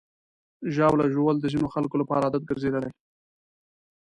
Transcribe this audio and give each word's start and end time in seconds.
ژاوله 0.75 1.05
ژوول 1.13 1.35
د 1.39 1.45
ځینو 1.53 1.67
خلکو 1.73 1.95
لپاره 2.01 2.23
عادت 2.27 2.43
ګرځېدلی. 2.49 2.91